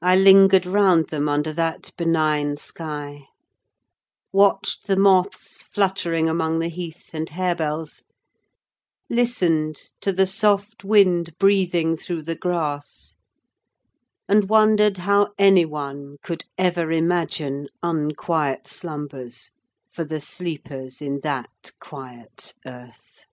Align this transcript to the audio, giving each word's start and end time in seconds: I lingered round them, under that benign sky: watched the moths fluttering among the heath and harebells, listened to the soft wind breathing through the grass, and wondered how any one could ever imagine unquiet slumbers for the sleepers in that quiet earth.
I 0.00 0.14
lingered 0.14 0.64
round 0.64 1.08
them, 1.08 1.28
under 1.28 1.52
that 1.54 1.90
benign 1.98 2.56
sky: 2.56 3.26
watched 4.32 4.86
the 4.86 4.94
moths 4.94 5.64
fluttering 5.64 6.28
among 6.28 6.60
the 6.60 6.68
heath 6.68 7.10
and 7.12 7.28
harebells, 7.28 8.04
listened 9.10 9.90
to 10.02 10.12
the 10.12 10.28
soft 10.28 10.84
wind 10.84 11.36
breathing 11.38 11.96
through 11.96 12.22
the 12.22 12.36
grass, 12.36 13.16
and 14.28 14.48
wondered 14.48 14.98
how 14.98 15.32
any 15.36 15.64
one 15.64 16.18
could 16.22 16.44
ever 16.56 16.92
imagine 16.92 17.66
unquiet 17.82 18.68
slumbers 18.68 19.50
for 19.90 20.04
the 20.04 20.20
sleepers 20.20 21.02
in 21.02 21.18
that 21.24 21.72
quiet 21.80 22.54
earth. 22.68 23.24